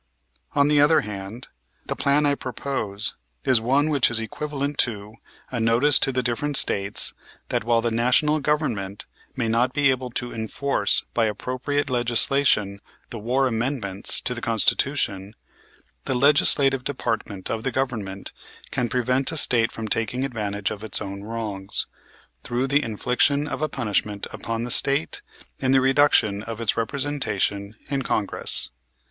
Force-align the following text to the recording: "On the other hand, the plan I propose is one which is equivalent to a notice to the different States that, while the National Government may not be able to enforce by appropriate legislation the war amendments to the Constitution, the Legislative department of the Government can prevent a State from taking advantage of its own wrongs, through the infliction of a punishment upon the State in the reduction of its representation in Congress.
"On 0.53 0.67
the 0.67 0.81
other 0.81 1.01
hand, 1.01 1.49
the 1.85 1.95
plan 1.95 2.25
I 2.25 2.33
propose 2.33 3.13
is 3.43 3.61
one 3.61 3.91
which 3.91 4.09
is 4.09 4.19
equivalent 4.19 4.79
to 4.79 5.13
a 5.51 5.59
notice 5.59 5.99
to 5.99 6.11
the 6.11 6.23
different 6.23 6.57
States 6.57 7.13
that, 7.49 7.63
while 7.63 7.81
the 7.81 7.91
National 7.91 8.39
Government 8.39 9.05
may 9.35 9.47
not 9.47 9.73
be 9.73 9.91
able 9.91 10.09
to 10.13 10.33
enforce 10.33 11.03
by 11.13 11.25
appropriate 11.25 11.87
legislation 11.87 12.81
the 13.11 13.19
war 13.19 13.45
amendments 13.45 14.19
to 14.21 14.33
the 14.33 14.41
Constitution, 14.41 15.35
the 16.05 16.15
Legislative 16.15 16.83
department 16.83 17.51
of 17.51 17.61
the 17.63 17.71
Government 17.71 18.31
can 18.71 18.89
prevent 18.89 19.31
a 19.31 19.37
State 19.37 19.71
from 19.71 19.87
taking 19.87 20.25
advantage 20.25 20.71
of 20.71 20.83
its 20.83 20.99
own 20.99 21.21
wrongs, 21.23 21.85
through 22.43 22.65
the 22.65 22.81
infliction 22.81 23.47
of 23.47 23.61
a 23.61 23.69
punishment 23.69 24.25
upon 24.33 24.63
the 24.63 24.71
State 24.71 25.21
in 25.59 25.73
the 25.73 25.79
reduction 25.79 26.41
of 26.41 26.59
its 26.59 26.75
representation 26.75 27.75
in 27.87 28.01
Congress. 28.01 28.71